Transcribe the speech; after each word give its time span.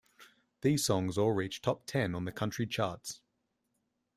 These 0.61 0.83
songs 0.83 1.15
all 1.15 1.31
reached 1.31 1.63
Top 1.63 1.85
Ten 1.85 2.15
on 2.15 2.25
the 2.25 2.31
country 2.31 2.65
charts. 2.65 3.21